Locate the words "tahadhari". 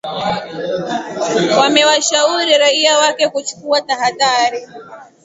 3.81-4.67